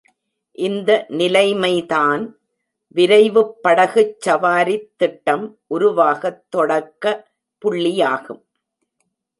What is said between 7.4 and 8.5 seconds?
புள்ளியாகும்.